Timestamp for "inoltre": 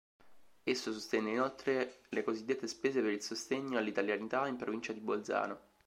1.29-1.99